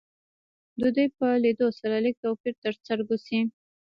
د 0.79 0.81
دوی 0.95 1.07
په 1.17 1.27
لیدو 1.43 1.67
سره 1.79 1.95
لږ 2.05 2.15
توپیر 2.25 2.53
تر 2.63 2.73
سترګو 2.81 3.15
شي 3.25 3.39